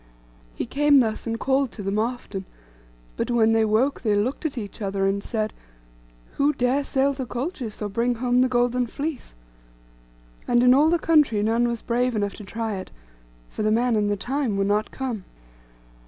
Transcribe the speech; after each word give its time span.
He 0.55 0.65
came 0.65 0.99
thus, 0.99 1.27
and 1.27 1.39
called 1.39 1.69
to 1.73 1.83
them 1.83 1.99
often; 1.99 2.45
but 3.17 3.29
when 3.29 3.51
they 3.51 3.63
woke 3.63 4.01
they 4.01 4.15
looked 4.15 4.47
at 4.47 4.57
each 4.57 4.81
other, 4.81 5.05
and 5.05 5.23
said, 5.23 5.53
'Who 6.37 6.53
dare 6.53 6.83
sail 6.83 7.13
to 7.13 7.25
Colchis, 7.27 7.83
or 7.83 7.87
bring 7.89 8.15
home 8.15 8.39
the 8.41 8.49
golden 8.49 8.87
fleece?' 8.87 9.35
And 10.47 10.63
in 10.63 10.73
all 10.73 10.89
the 10.89 10.97
country 10.97 11.43
none 11.43 11.67
was 11.67 11.83
brave 11.83 12.15
enough 12.15 12.33
to 12.37 12.43
try 12.43 12.77
it; 12.77 12.89
for 13.47 13.61
the 13.61 13.69
man 13.69 13.95
and 13.95 14.09
the 14.09 14.17
time 14.17 14.57
were 14.57 14.63
not 14.63 14.89
come. 14.89 15.23